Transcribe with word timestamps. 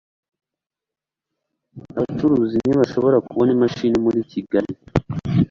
abacukuzi 1.91 2.57
ntibashobora 2.59 3.17
kubona 3.27 3.49
imashini 3.55 3.97
muri 4.05 4.19
kigali 4.31 4.71